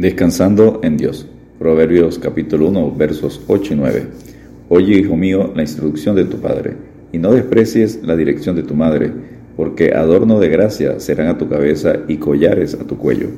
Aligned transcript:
Descansando 0.00 0.80
en 0.82 0.96
Dios. 0.96 1.28
Proverbios 1.58 2.18
capítulo 2.18 2.68
1 2.68 2.94
versos 2.96 3.42
8 3.48 3.74
y 3.74 3.76
9. 3.76 4.06
Oye, 4.70 4.94
hijo 4.94 5.14
mío, 5.14 5.52
la 5.54 5.60
instrucción 5.60 6.16
de 6.16 6.24
tu 6.24 6.38
padre, 6.38 6.72
y 7.12 7.18
no 7.18 7.32
desprecies 7.32 8.00
la 8.02 8.16
dirección 8.16 8.56
de 8.56 8.62
tu 8.62 8.74
madre, 8.74 9.12
porque 9.58 9.92
adorno 9.92 10.40
de 10.40 10.48
gracia 10.48 10.98
serán 11.00 11.26
a 11.26 11.36
tu 11.36 11.50
cabeza 11.50 11.98
y 12.08 12.16
collares 12.16 12.72
a 12.72 12.86
tu 12.86 12.96
cuello. 12.96 13.28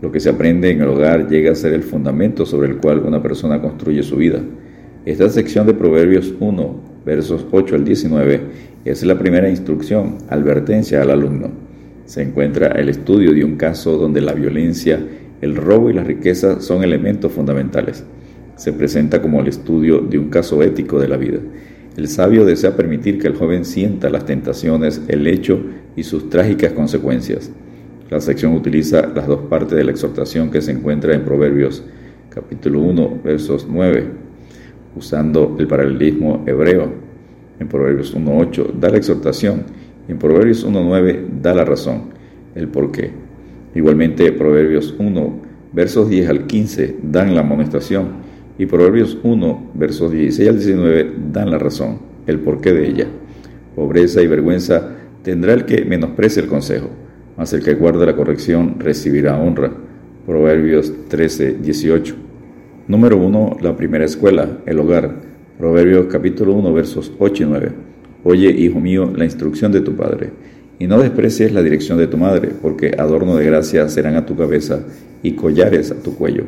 Lo 0.00 0.12
que 0.12 0.20
se 0.20 0.30
aprende 0.30 0.70
en 0.70 0.80
el 0.80 0.86
hogar 0.86 1.28
llega 1.28 1.50
a 1.50 1.56
ser 1.56 1.72
el 1.72 1.82
fundamento 1.82 2.46
sobre 2.46 2.68
el 2.68 2.76
cual 2.76 3.00
una 3.00 3.20
persona 3.20 3.60
construye 3.60 4.04
su 4.04 4.14
vida. 4.14 4.40
Esta 5.04 5.28
sección 5.28 5.66
de 5.66 5.74
Proverbios 5.74 6.32
1, 6.38 6.80
versos 7.04 7.44
8 7.50 7.74
al 7.74 7.84
19, 7.84 8.40
es 8.84 9.02
la 9.02 9.18
primera 9.18 9.50
instrucción, 9.50 10.18
advertencia 10.28 11.02
al 11.02 11.10
alumno. 11.10 11.50
Se 12.04 12.22
encuentra 12.22 12.68
el 12.68 12.90
estudio 12.90 13.32
de 13.32 13.42
un 13.42 13.56
caso 13.56 13.98
donde 13.98 14.20
la 14.20 14.34
violencia 14.34 15.00
el 15.40 15.56
robo 15.56 15.90
y 15.90 15.94
la 15.94 16.04
riqueza 16.04 16.60
son 16.60 16.84
elementos 16.84 17.32
fundamentales. 17.32 18.04
Se 18.56 18.72
presenta 18.72 19.22
como 19.22 19.40
el 19.40 19.48
estudio 19.48 20.00
de 20.00 20.18
un 20.18 20.28
caso 20.28 20.62
ético 20.62 20.98
de 20.98 21.08
la 21.08 21.16
vida. 21.16 21.38
El 21.96 22.08
sabio 22.08 22.44
desea 22.44 22.76
permitir 22.76 23.18
que 23.18 23.26
el 23.26 23.34
joven 23.34 23.64
sienta 23.64 24.10
las 24.10 24.26
tentaciones, 24.26 25.02
el 25.08 25.26
hecho 25.26 25.60
y 25.96 26.02
sus 26.02 26.28
trágicas 26.28 26.72
consecuencias. 26.72 27.50
La 28.10 28.20
sección 28.20 28.54
utiliza 28.54 29.06
las 29.06 29.26
dos 29.26 29.40
partes 29.48 29.76
de 29.76 29.84
la 29.84 29.92
exhortación 29.92 30.50
que 30.50 30.62
se 30.62 30.72
encuentra 30.72 31.14
en 31.14 31.24
Proverbios 31.24 31.84
capítulo 32.28 32.80
1 32.80 33.20
versos 33.24 33.66
9, 33.68 34.04
usando 34.96 35.56
el 35.58 35.66
paralelismo 35.66 36.44
hebreo. 36.46 36.92
En 37.58 37.68
Proverbios 37.68 38.16
1.8 38.16 38.72
da 38.78 38.88
la 38.88 38.96
exhortación 38.96 39.64
y 40.08 40.12
en 40.12 40.18
Proverbios 40.18 40.66
1.9 40.66 41.40
da 41.42 41.54
la 41.54 41.64
razón, 41.64 42.10
el 42.54 42.68
porqué. 42.68 43.29
Igualmente, 43.74 44.32
Proverbios 44.32 44.94
1, 44.98 45.40
versos 45.72 46.08
10 46.08 46.28
al 46.28 46.46
15 46.46 46.96
dan 47.02 47.34
la 47.34 47.42
amonestación 47.42 48.08
y 48.58 48.66
Proverbios 48.66 49.18
1, 49.22 49.70
versos 49.74 50.10
16 50.10 50.48
al 50.48 50.56
19 50.56 51.12
dan 51.32 51.50
la 51.50 51.58
razón, 51.58 51.98
el 52.26 52.40
porqué 52.40 52.72
de 52.72 52.88
ella. 52.88 53.06
Pobreza 53.76 54.22
y 54.22 54.26
vergüenza 54.26 54.96
tendrá 55.22 55.52
el 55.52 55.64
que 55.64 55.84
menosprecie 55.84 56.42
el 56.42 56.48
consejo, 56.48 56.90
mas 57.36 57.52
el 57.52 57.62
que 57.62 57.74
guarda 57.74 58.04
la 58.04 58.16
corrección 58.16 58.76
recibirá 58.78 59.38
honra. 59.38 59.72
Proverbios 60.26 60.92
13, 61.08 61.58
18. 61.62 62.14
Número 62.88 63.16
1. 63.16 63.58
La 63.62 63.76
primera 63.76 64.04
escuela, 64.04 64.58
el 64.66 64.78
hogar. 64.80 65.14
Proverbios 65.58 66.06
capítulo 66.06 66.54
1, 66.54 66.72
versos 66.72 67.12
8 67.18 67.42
y 67.42 67.46
9. 67.46 67.72
Oye, 68.24 68.50
hijo 68.50 68.80
mío, 68.80 69.10
la 69.14 69.24
instrucción 69.24 69.72
de 69.72 69.80
tu 69.80 69.94
padre 69.94 70.30
y 70.80 70.86
no 70.86 70.98
desprecies 70.98 71.52
la 71.52 71.62
dirección 71.62 71.98
de 71.98 72.06
tu 72.06 72.16
madre, 72.16 72.52
porque 72.60 72.94
adorno 72.96 73.36
de 73.36 73.44
gracia 73.44 73.86
serán 73.90 74.16
a 74.16 74.24
tu 74.24 74.34
cabeza 74.34 74.80
y 75.22 75.32
collares 75.32 75.90
a 75.90 76.02
tu 76.02 76.14
cuello. 76.16 76.44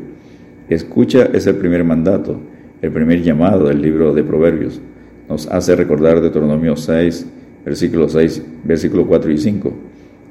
Escucha 0.70 1.28
es 1.34 1.46
el 1.46 1.56
primer 1.56 1.84
mandato, 1.84 2.40
el 2.80 2.90
primer 2.90 3.22
llamado 3.22 3.68
del 3.68 3.82
libro 3.82 4.14
de 4.14 4.24
Proverbios. 4.24 4.80
Nos 5.28 5.46
hace 5.48 5.76
recordar 5.76 6.22
Deuteronomio 6.22 6.76
6, 6.76 7.26
versículo 7.66 8.08
6, 8.08 8.42
versículo 8.64 9.06
4 9.06 9.30
y 9.32 9.36
5. 9.36 9.72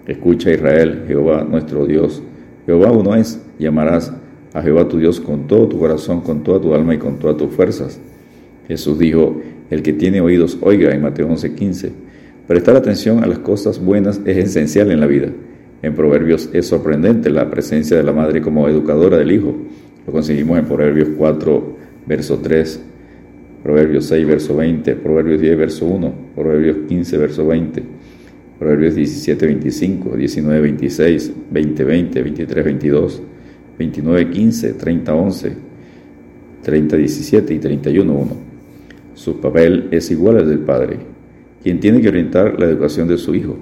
Escucha 0.07 0.49
Israel, 0.49 1.03
Jehová 1.07 1.45
nuestro 1.47 1.85
Dios. 1.85 2.23
Jehová 2.65 2.91
uno 2.91 3.13
es, 3.13 3.39
y 3.59 3.67
amarás 3.67 4.11
a 4.53 4.63
Jehová 4.63 4.87
tu 4.87 4.97
Dios 4.97 5.19
con 5.19 5.45
todo 5.45 5.67
tu 5.67 5.77
corazón, 5.77 6.21
con 6.21 6.41
toda 6.41 6.59
tu 6.59 6.73
alma 6.73 6.95
y 6.95 6.97
con 6.97 7.19
todas 7.19 7.37
tus 7.37 7.53
fuerzas. 7.53 7.99
Jesús 8.67 8.97
dijo, 8.97 9.39
el 9.69 9.83
que 9.83 9.93
tiene 9.93 10.21
oídos, 10.21 10.57
oiga 10.61 10.91
en 10.91 11.03
Mateo 11.03 11.27
11, 11.27 11.53
15. 11.53 11.91
Prestar 12.51 12.75
atención 12.75 13.23
a 13.23 13.27
las 13.27 13.39
cosas 13.39 13.79
buenas 13.79 14.19
es 14.25 14.35
esencial 14.35 14.91
en 14.91 14.99
la 14.99 15.07
vida. 15.07 15.29
En 15.81 15.95
Proverbios 15.95 16.49
es 16.51 16.65
sorprendente 16.65 17.29
la 17.29 17.49
presencia 17.49 17.95
de 17.95 18.03
la 18.03 18.11
madre 18.11 18.41
como 18.41 18.67
educadora 18.67 19.15
del 19.15 19.31
hijo. 19.31 19.55
Lo 20.05 20.11
conseguimos 20.11 20.59
en 20.59 20.65
Proverbios 20.65 21.11
4, 21.17 21.77
verso 22.05 22.39
3, 22.39 22.81
Proverbios 23.63 24.03
6, 24.07 24.27
verso 24.27 24.57
20, 24.57 24.95
Proverbios 24.95 25.39
10, 25.39 25.57
verso 25.57 25.85
1, 25.85 26.13
Proverbios 26.35 26.77
15, 26.89 27.17
verso 27.17 27.47
20, 27.47 27.83
Proverbios 28.59 28.95
17, 28.95 29.45
25, 29.45 30.17
19, 30.17 30.61
26, 30.61 31.33
20, 31.51 31.83
20, 31.85 32.21
23, 32.21 32.65
22, 32.65 33.21
29, 33.79 34.29
15, 34.29 34.73
30, 34.73 35.15
11, 35.15 35.53
30, 36.63 36.97
17 36.97 37.53
y 37.53 37.59
31, 37.59 38.13
1. 38.13 38.31
Su 39.13 39.39
papel 39.39 39.87
es 39.91 40.11
igual 40.11 40.39
al 40.39 40.49
del 40.49 40.59
padre 40.59 41.20
quien 41.63 41.79
tiene 41.79 42.01
que 42.01 42.09
orientar 42.09 42.59
la 42.59 42.65
educación 42.65 43.07
de 43.07 43.17
su 43.17 43.35
hijo. 43.35 43.57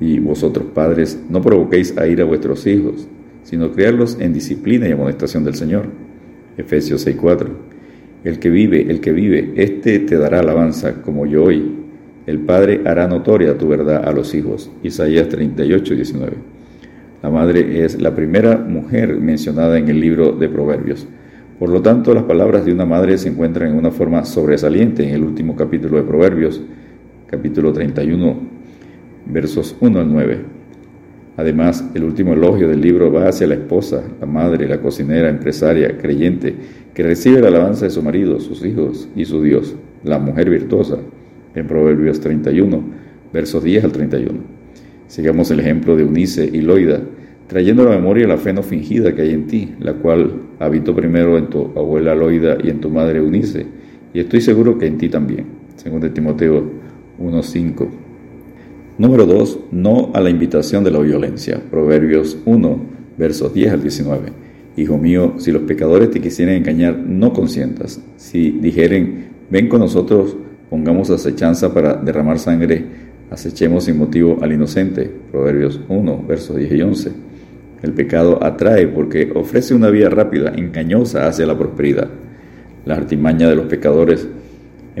Y 0.00 0.18
vosotros, 0.18 0.66
padres, 0.74 1.22
no 1.28 1.42
provoquéis 1.42 1.96
a 1.98 2.06
ir 2.06 2.20
a 2.20 2.24
vuestros 2.24 2.66
hijos, 2.66 3.06
sino 3.44 3.72
criarlos 3.72 4.18
en 4.20 4.32
disciplina 4.32 4.88
y 4.88 4.92
amonestación 4.92 5.44
del 5.44 5.54
Señor. 5.54 5.86
Efesios 6.56 7.06
6:4. 7.06 7.48
El 8.24 8.38
que 8.38 8.50
vive, 8.50 8.90
el 8.90 9.00
que 9.00 9.12
vive, 9.12 9.52
éste 9.56 9.98
te 10.00 10.16
dará 10.16 10.40
alabanza 10.40 11.02
como 11.02 11.26
yo 11.26 11.44
hoy. 11.44 11.76
El 12.26 12.40
Padre 12.40 12.82
hará 12.84 13.08
notoria 13.08 13.56
tu 13.56 13.68
verdad 13.68 14.06
a 14.06 14.12
los 14.12 14.34
hijos. 14.34 14.70
Isaías 14.82 15.28
38:19. 15.28 16.36
La 17.22 17.28
madre 17.28 17.84
es 17.84 18.00
la 18.00 18.14
primera 18.14 18.56
mujer 18.56 19.16
mencionada 19.16 19.78
en 19.78 19.88
el 19.88 20.00
libro 20.00 20.32
de 20.32 20.48
Proverbios. 20.48 21.06
Por 21.58 21.68
lo 21.68 21.82
tanto, 21.82 22.14
las 22.14 22.24
palabras 22.24 22.64
de 22.64 22.72
una 22.72 22.86
madre 22.86 23.18
se 23.18 23.28
encuentran 23.28 23.70
en 23.70 23.76
una 23.76 23.90
forma 23.90 24.24
sobresaliente 24.24 25.06
en 25.06 25.14
el 25.14 25.24
último 25.24 25.54
capítulo 25.54 25.98
de 25.98 26.04
Proverbios, 26.04 26.62
capítulo 27.30 27.72
31, 27.72 28.36
versos 29.26 29.76
1 29.80 30.00
al 30.00 30.12
9. 30.12 30.38
Además, 31.36 31.88
el 31.94 32.02
último 32.02 32.32
elogio 32.32 32.66
del 32.66 32.80
libro 32.80 33.12
va 33.12 33.28
hacia 33.28 33.46
la 33.46 33.54
esposa, 33.54 34.02
la 34.18 34.26
madre, 34.26 34.66
la 34.66 34.80
cocinera, 34.80 35.28
empresaria, 35.28 35.96
creyente, 35.96 36.52
que 36.92 37.04
recibe 37.04 37.40
la 37.40 37.46
alabanza 37.46 37.84
de 37.84 37.92
su 37.92 38.02
marido, 38.02 38.40
sus 38.40 38.64
hijos 38.66 39.08
y 39.14 39.26
su 39.26 39.44
Dios, 39.44 39.76
la 40.02 40.18
mujer 40.18 40.50
virtuosa, 40.50 40.98
en 41.54 41.68
Proverbios 41.68 42.18
31, 42.18 42.82
versos 43.32 43.62
10 43.62 43.84
al 43.84 43.92
31. 43.92 44.40
Sigamos 45.06 45.52
el 45.52 45.60
ejemplo 45.60 45.94
de 45.94 46.02
Unice 46.02 46.50
y 46.52 46.62
Loida, 46.62 47.00
trayendo 47.46 47.82
a 47.82 47.90
la 47.90 47.96
memoria 47.96 48.26
la 48.26 48.38
fe 48.38 48.52
no 48.52 48.64
fingida 48.64 49.14
que 49.14 49.22
hay 49.22 49.30
en 49.30 49.46
ti, 49.46 49.72
la 49.78 49.94
cual 49.94 50.32
habitó 50.58 50.96
primero 50.96 51.38
en 51.38 51.46
tu 51.46 51.66
abuela 51.76 52.12
Loida 52.12 52.58
y 52.60 52.70
en 52.70 52.80
tu 52.80 52.90
madre 52.90 53.20
Unice, 53.20 53.66
y 54.12 54.18
estoy 54.18 54.40
seguro 54.40 54.78
que 54.78 54.86
en 54.86 54.98
ti 54.98 55.08
también. 55.08 55.60
Según 55.76 56.00
de 56.00 56.10
Timoteo 56.10 56.79
1.5. 57.20 57.88
Número 58.98 59.26
2. 59.26 59.58
No 59.72 60.10
a 60.14 60.20
la 60.20 60.30
invitación 60.30 60.82
de 60.84 60.90
la 60.90 60.98
violencia. 60.98 61.60
Proverbios 61.70 62.38
1, 62.44 62.80
versos 63.16 63.54
10 63.54 63.72
al 63.72 63.82
19. 63.82 64.32
Hijo 64.76 64.98
mío, 64.98 65.34
si 65.38 65.52
los 65.52 65.62
pecadores 65.62 66.10
te 66.10 66.20
quisieran 66.20 66.56
engañar, 66.56 66.96
no 66.96 67.32
consientas. 67.32 68.00
Si 68.16 68.50
dijeren, 68.50 69.26
ven 69.50 69.68
con 69.68 69.80
nosotros, 69.80 70.36
pongamos 70.70 71.10
acechanza 71.10 71.74
para 71.74 71.94
derramar 71.94 72.38
sangre, 72.38 72.84
acechemos 73.30 73.84
sin 73.84 73.98
motivo 73.98 74.38
al 74.40 74.52
inocente. 74.52 75.10
Proverbios 75.30 75.80
1, 75.88 76.24
versos 76.26 76.56
10 76.56 76.72
y 76.72 76.82
11. 76.82 77.12
El 77.82 77.92
pecado 77.92 78.42
atrae 78.42 78.86
porque 78.86 79.32
ofrece 79.34 79.74
una 79.74 79.90
vía 79.90 80.10
rápida, 80.10 80.52
engañosa 80.54 81.26
hacia 81.26 81.46
la 81.46 81.58
prosperidad. 81.58 82.08
La 82.84 82.94
artimaña 82.94 83.48
de 83.48 83.56
los 83.56 83.66
pecadores 83.66 84.28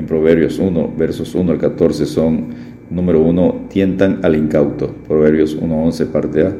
en 0.00 0.06
Proverbios 0.06 0.58
1, 0.58 0.94
versos 0.96 1.34
1 1.34 1.52
al 1.52 1.58
14 1.58 2.06
son, 2.06 2.46
número 2.88 3.20
1, 3.20 3.66
tientan 3.68 4.20
al 4.22 4.34
incauto, 4.34 4.94
Proverbios 5.06 5.54
1, 5.54 5.84
11, 5.84 6.06
parte 6.06 6.46
A. 6.46 6.54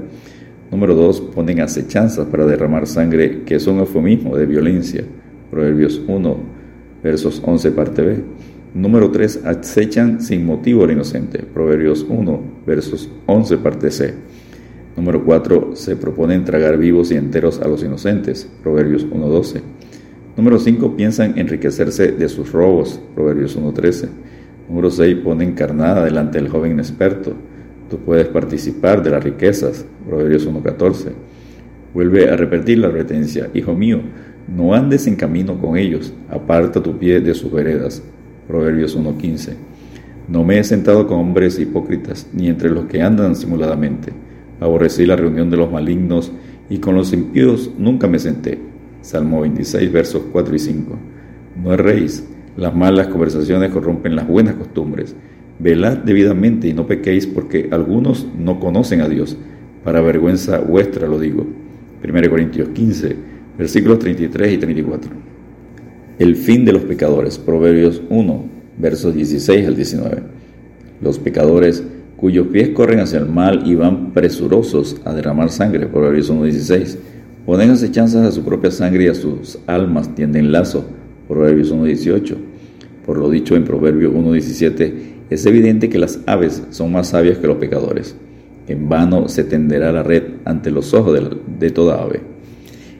Número 0.71 0.95
2, 0.95 1.21
ponen 1.35 1.61
acechanzas 1.61 2.27
para 2.27 2.45
derramar 2.45 2.87
sangre, 2.87 3.43
que 3.45 3.55
es 3.55 3.67
un 3.67 3.79
eufemismo 3.79 4.37
de 4.37 4.45
violencia, 4.45 5.05
Proverbios 5.51 6.03
1, 6.07 6.37
versos 7.03 7.43
11, 7.45 7.71
parte 7.73 8.03
B. 8.03 8.25
Número 8.75 9.11
3, 9.11 9.47
acechan 9.47 10.21
sin 10.21 10.45
motivo 10.45 10.85
al 10.85 10.93
inocente, 10.93 11.39
Proverbios 11.39 12.07
1, 12.09 12.41
versos 12.67 13.11
11, 13.25 13.57
parte 13.57 13.91
C. 13.91 14.15
Número 14.99 15.25
4, 15.25 15.71
se 15.75 15.97
proponen 15.97 16.45
tragar 16.45 16.77
vivos 16.77 17.11
y 17.11 17.17
enteros 17.17 17.59
a 17.61 17.69
los 17.69 17.83
inocentes, 17.83 18.47
Proverbios 18.63 19.07
1, 19.11 19.29
12. 19.29 19.63
Número 20.41 20.59
5. 20.59 20.97
Piensan 20.97 21.39
enriquecerse 21.39 22.13
de 22.13 22.27
sus 22.31 22.51
robos. 22.51 22.99
Proverbios 23.15 23.59
1.13. 23.59 24.09
Número 24.71 24.91
6. 24.91 25.17
Ponen 25.17 25.53
carnada 25.53 26.03
delante 26.03 26.39
del 26.39 26.49
joven 26.49 26.73
inexperto. 26.73 27.35
Tú 27.91 27.99
puedes 27.99 28.27
participar 28.29 29.03
de 29.03 29.11
las 29.11 29.23
riquezas. 29.23 29.85
Proverbios 30.09 30.49
1.14. 30.49 31.11
Vuelve 31.93 32.31
a 32.31 32.37
repetir 32.37 32.79
la 32.79 32.87
advertencia. 32.87 33.51
Hijo 33.53 33.75
mío, 33.75 34.01
no 34.49 34.73
andes 34.73 35.07
en 35.07 35.17
camino 35.17 35.61
con 35.61 35.77
ellos. 35.77 36.15
Aparta 36.31 36.83
tu 36.83 36.97
pie 36.97 37.21
de 37.21 37.35
sus 37.35 37.53
veredas. 37.53 38.03
Proverbios 38.49 38.99
1.15. 38.99 39.53
No 40.27 40.43
me 40.43 40.59
he 40.59 40.65
sentado 40.65 41.07
con 41.07 41.19
hombres 41.19 41.59
hipócritas, 41.59 42.27
ni 42.33 42.49
entre 42.49 42.71
los 42.71 42.87
que 42.87 43.03
andan 43.03 43.37
simuladamente. 43.37 44.15
Aborrecí 44.59 45.05
la 45.05 45.17
reunión 45.17 45.51
de 45.51 45.59
los 45.59 45.71
malignos, 45.71 46.33
y 46.71 46.79
con 46.79 46.95
los 46.95 47.13
impíos 47.13 47.73
nunca 47.77 48.07
me 48.07 48.19
senté 48.19 48.70
Salmo 49.03 49.41
26, 49.41 49.93
versos 49.93 50.23
4 50.33 50.55
y 50.55 50.59
5. 50.59 50.99
No 51.63 51.73
erréis, 51.73 52.25
las 52.57 52.75
malas 52.75 53.09
conversaciones 53.09 53.71
corrompen 53.71 54.17
las 54.17 54.27
buenas 54.27 54.55
costumbres. 54.55 55.15
Velad 55.59 55.99
debidamente 55.99 56.69
y 56.69 56.73
no 56.73 56.87
pequéis 56.87 57.27
porque 57.27 57.69
algunos 57.71 58.27
no 58.39 58.61
conocen 58.61 59.01
a 59.01 59.09
Dios. 59.09 59.37
Para 59.85 60.01
vergüenza 60.01 60.59
vuestra 60.59 61.07
lo 61.07 61.19
digo. 61.19 61.47
1 62.03 62.31
Corintios 62.31 62.69
15, 62.71 63.17
versículos 63.59 63.99
33 63.99 64.53
y 64.53 64.59
34. 64.59 65.11
El 66.19 66.37
fin 66.37 66.65
de 66.65 66.73
los 66.73 66.83
pecadores, 66.83 67.39
Proverbios 67.39 68.03
1, 68.11 68.45
versos 68.79 69.15
16 69.15 69.67
al 69.67 69.77
19. 69.77 70.23
Los 71.01 71.19
pecadores 71.19 71.83
cuyos 72.17 72.49
pies 72.49 72.71
corren 72.71 73.01
hacia 73.01 73.19
el 73.19 73.27
mal 73.27 73.67
y 73.67 73.75
van 73.75 74.13
presurosos 74.13 75.01
a 75.07 75.15
derramar 75.15 75.51
sangre, 75.51 75.87
Proverbios 75.87 76.29
1, 76.29 76.45
16. 76.45 76.99
Ponen 77.51 77.71
acechanzas 77.71 78.25
a 78.25 78.31
su 78.31 78.45
propia 78.45 78.71
sangre 78.71 79.07
y 79.07 79.09
a 79.09 79.15
sus 79.15 79.59
almas 79.67 80.15
tienden 80.15 80.53
lazo, 80.53 80.85
Proverbios 81.27 81.73
1, 81.73 81.83
18. 81.83 82.37
Por 83.05 83.19
lo 83.19 83.29
dicho 83.29 83.57
en 83.57 83.65
Proverbios 83.65 84.13
1, 84.15 84.33
17, 84.35 84.95
es 85.31 85.47
evidente 85.47 85.89
que 85.89 85.99
las 85.99 86.21
aves 86.27 86.63
son 86.71 86.93
más 86.93 87.09
sabias 87.09 87.39
que 87.39 87.49
los 87.49 87.57
pecadores. 87.57 88.15
En 88.69 88.89
vano 88.89 89.29
se 89.29 89.43
tenderá 89.43 89.91
la 89.91 90.05
red 90.05 90.23
ante 90.45 90.71
los 90.71 90.95
ojos 90.95 91.19
de, 91.59 91.71
toda 91.73 92.01
ave. 92.01 92.21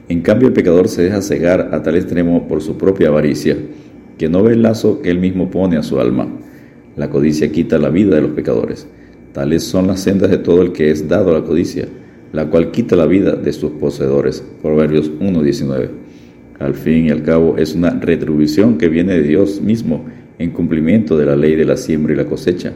En 0.09 0.19
cambio, 0.19 0.49
el 0.49 0.53
pecador 0.53 0.89
se 0.89 1.03
deja 1.03 1.21
cegar 1.21 1.69
a 1.71 1.81
tal 1.81 1.95
extremo 1.95 2.49
por 2.49 2.61
su 2.61 2.77
propia 2.77 3.07
avaricia, 3.07 3.55
que 4.17 4.27
no 4.27 4.43
ve 4.43 4.51
el 4.51 4.63
lazo 4.63 5.01
que 5.01 5.11
él 5.11 5.19
mismo 5.19 5.49
pone 5.49 5.77
a 5.77 5.81
su 5.81 5.97
alma. 6.01 6.27
La 6.97 7.09
codicia 7.09 7.53
quita 7.53 7.77
la 7.77 7.87
vida 7.87 8.15
de 8.15 8.21
los 8.23 8.31
pecadores. 8.31 8.85
Tales 9.31 9.63
son 9.63 9.87
las 9.87 10.01
sendas 10.01 10.29
de 10.29 10.39
todo 10.39 10.61
el 10.61 10.73
que 10.73 10.91
es 10.91 11.07
dado 11.07 11.29
a 11.29 11.39
la 11.39 11.45
codicia, 11.45 11.87
la 12.31 12.49
cual 12.49 12.71
quita 12.71 12.95
la 12.95 13.05
vida 13.05 13.35
de 13.35 13.53
sus 13.53 13.71
poseedores. 13.71 14.43
Proverbios 14.61 15.11
1.19. 15.19 15.89
Al 16.59 16.75
fin 16.75 17.07
y 17.07 17.09
al 17.09 17.23
cabo 17.23 17.57
es 17.57 17.75
una 17.75 17.89
retribución 17.89 18.77
que 18.77 18.87
viene 18.87 19.13
de 19.13 19.23
Dios 19.23 19.61
mismo 19.61 20.05
en 20.37 20.51
cumplimiento 20.51 21.17
de 21.17 21.25
la 21.25 21.35
ley 21.35 21.55
de 21.55 21.65
la 21.65 21.77
siembra 21.77 22.13
y 22.13 22.17
la 22.17 22.25
cosecha. 22.25 22.73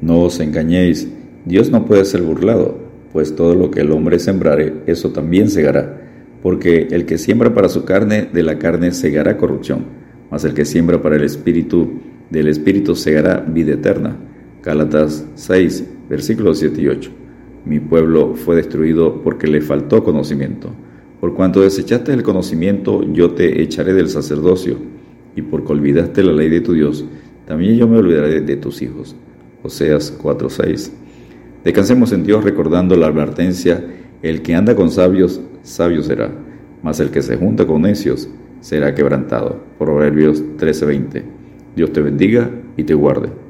No 0.00 0.22
os 0.22 0.40
engañéis, 0.40 1.08
Dios 1.44 1.70
no 1.70 1.86
puede 1.86 2.04
ser 2.04 2.22
burlado, 2.22 2.78
pues 3.12 3.36
todo 3.36 3.54
lo 3.54 3.70
que 3.70 3.80
el 3.80 3.92
hombre 3.92 4.18
sembrare, 4.18 4.74
eso 4.86 5.10
también 5.10 5.48
segará, 5.48 6.00
porque 6.42 6.88
el 6.90 7.04
que 7.06 7.18
siembra 7.18 7.54
para 7.54 7.68
su 7.68 7.84
carne, 7.84 8.28
de 8.32 8.42
la 8.42 8.58
carne 8.58 8.92
segará 8.92 9.36
corrupción, 9.36 9.84
mas 10.30 10.44
el 10.44 10.54
que 10.54 10.64
siembra 10.64 11.00
para 11.00 11.16
el 11.16 11.24
espíritu, 11.24 12.00
del 12.30 12.48
espíritu 12.48 12.96
segará 12.96 13.40
vida 13.40 13.74
eterna. 13.74 14.16
Gálatas 14.62 15.26
6, 15.34 15.84
versículos 16.08 16.58
7 16.58 16.80
y 16.80 16.88
8. 16.88 17.21
Mi 17.64 17.78
pueblo 17.78 18.34
fue 18.34 18.56
destruido 18.56 19.22
porque 19.22 19.46
le 19.46 19.60
faltó 19.60 20.02
conocimiento. 20.02 20.70
Por 21.20 21.34
cuanto 21.34 21.60
desechaste 21.60 22.12
el 22.12 22.24
conocimiento, 22.24 23.04
yo 23.12 23.30
te 23.30 23.62
echaré 23.62 23.92
del 23.92 24.08
sacerdocio, 24.08 24.76
y 25.36 25.42
porque 25.42 25.72
olvidaste 25.72 26.24
la 26.24 26.32
ley 26.32 26.48
de 26.48 26.60
tu 26.60 26.72
Dios, 26.72 27.04
también 27.46 27.76
yo 27.76 27.86
me 27.86 27.98
olvidaré 27.98 28.40
de 28.40 28.56
tus 28.56 28.82
hijos. 28.82 29.14
Oseas 29.62 30.10
4:6. 30.10 30.92
Descansemos 31.64 32.12
en 32.12 32.24
Dios 32.24 32.42
recordando 32.42 32.96
la 32.96 33.06
advertencia, 33.06 33.84
el 34.22 34.42
que 34.42 34.54
anda 34.54 34.74
con 34.74 34.90
sabios, 34.90 35.40
sabio 35.62 36.02
será, 36.02 36.32
mas 36.82 36.98
el 36.98 37.10
que 37.10 37.22
se 37.22 37.36
junta 37.36 37.66
con 37.66 37.82
necios 37.82 38.28
será 38.60 38.94
quebrantado. 38.94 39.60
Proverbios 39.78 40.42
13:20. 40.56 41.22
Dios 41.76 41.92
te 41.92 42.00
bendiga 42.00 42.50
y 42.76 42.82
te 42.82 42.94
guarde. 42.94 43.41